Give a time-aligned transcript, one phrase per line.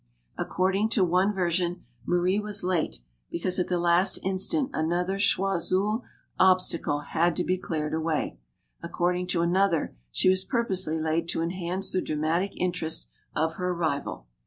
[0.35, 6.03] According to one version, Marie was late because at the last instant another Choiseul
[6.39, 8.39] obtacle had to be cleared away.
[8.81, 13.69] According to another, she was pur posely late to enhance the dramatic interest of her
[13.73, 14.25] arrival.